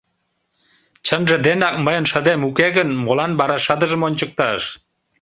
Чынже 1.05 1.35
денак 1.45 1.75
мыйын 1.85 2.05
шыдем 2.11 2.39
уке 2.49 2.67
гын, 2.77 2.89
молан 3.03 3.31
вара 3.39 3.57
шыдыжым 3.65 4.01
ончыкташ? 4.07 4.63